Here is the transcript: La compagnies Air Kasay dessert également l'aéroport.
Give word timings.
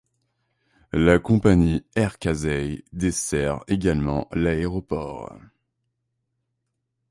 La 0.93 1.19
compagnies 1.19 1.83
Air 1.95 2.17
Kasay 2.17 2.83
dessert 2.91 3.63
également 3.67 4.27
l'aéroport. 4.31 5.37